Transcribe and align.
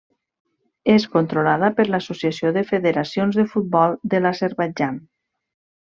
És 0.93 1.03
controlada 1.15 1.69
per 1.81 1.85
l'Associació 1.89 2.53
de 2.57 2.65
Federacions 2.73 3.41
de 3.43 3.47
Futbol 3.55 3.97
de 4.15 4.23
l'Azerbaidjan. 4.27 5.03